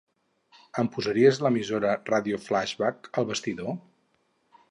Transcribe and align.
Em 0.83 0.87
posaries 0.95 1.41
l'emissora 1.47 1.91
"Ràdio 2.09 2.41
Flaixbac" 2.47 3.09
al 3.23 3.31
vestidor? 3.35 3.77